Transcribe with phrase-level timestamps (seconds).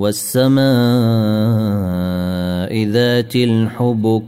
[0.00, 0.64] والسماء
[2.84, 4.24] ذات الحبك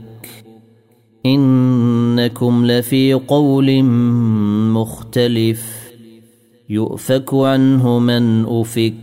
[1.25, 3.83] إنكم لفي قول
[4.73, 5.91] مختلف
[6.69, 8.93] يؤفك عنه من أفك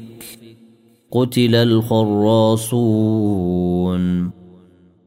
[1.13, 3.11] قتل الخراصون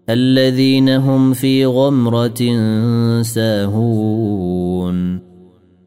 [0.10, 2.42] الذين هم في غمرة
[3.22, 5.20] ساهون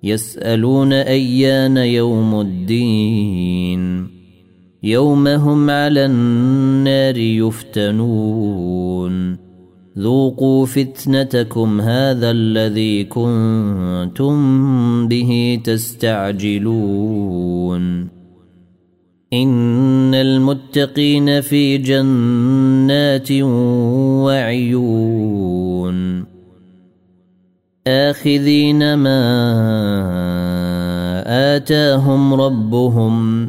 [0.03, 4.16] يسألون أيان يوم الدين
[4.83, 8.67] يوم هم على النار يفتنون.
[9.98, 14.39] ذوقوا فتنتكم هذا الذي كنتم
[15.09, 16.62] به تستعجلون.
[19.33, 23.33] إن المتقين في جنات
[24.22, 26.25] وعيون.
[27.87, 29.22] آخذين ما
[31.56, 33.48] آتاهم ربهم.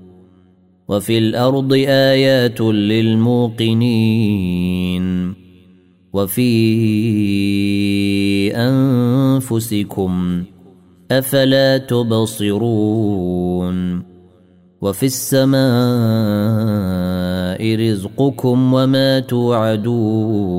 [0.91, 2.61] وفي الأرض آيات
[2.91, 3.83] للموقنين
[6.13, 6.51] وفي
[8.55, 10.43] أنفسكم
[11.11, 12.91] أفلا تبصرون
[14.81, 15.61] وفي السماء
[17.75, 20.51] رزقكم وما توعدون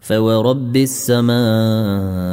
[0.00, 2.32] فورب السماء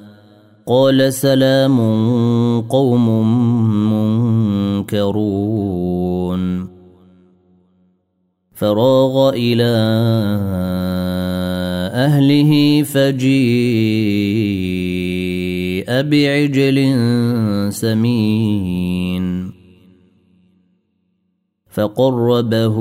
[0.67, 1.77] قال سلام
[2.61, 3.09] قوم
[4.83, 6.67] منكرون.
[8.53, 9.73] فراغ إلى
[11.93, 13.31] أهله فجيء
[16.01, 16.95] بعجل
[17.73, 19.51] سمين.
[21.69, 22.77] فقربه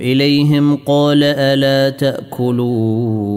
[0.00, 3.36] إليهم قال ألا تأكلون.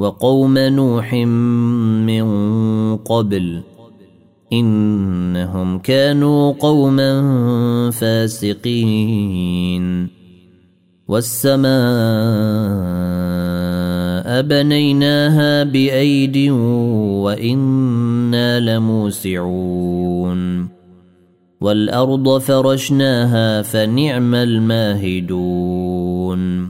[0.00, 2.26] وقوم نوح من
[2.96, 3.60] قبل
[4.52, 7.20] إنهم كانوا قوما
[7.90, 9.40] فاسقين.
[11.08, 11.70] والسماء
[14.42, 16.50] بنيناها بأيد
[17.20, 20.68] وإنا لموسعون.
[21.60, 26.69] والأرض فرشناها فنعم الماهدون.